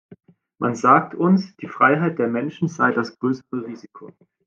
[0.57, 4.11] Man sagt uns, die Freiheit der Menschen sei das größere Risiko.